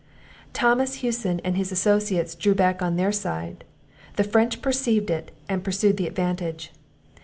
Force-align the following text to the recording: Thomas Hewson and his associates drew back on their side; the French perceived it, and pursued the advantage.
Thomas 0.51 0.95
Hewson 1.05 1.39
and 1.43 1.55
his 1.55 1.71
associates 1.71 2.33
drew 2.33 2.55
back 2.55 2.81
on 2.81 2.95
their 2.95 3.11
side; 3.11 3.63
the 4.15 4.23
French 4.23 4.59
perceived 4.59 5.11
it, 5.11 5.29
and 5.47 5.63
pursued 5.63 5.97
the 5.97 6.07
advantage. 6.07 6.71